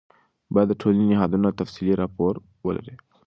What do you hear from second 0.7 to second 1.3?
ټولنې د